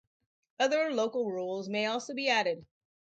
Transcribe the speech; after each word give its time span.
Other 0.59 0.89
local 0.91 1.29
rules 1.29 1.69
may 1.69 1.85
also 1.85 2.15
be 2.15 2.27
added. 2.27 2.65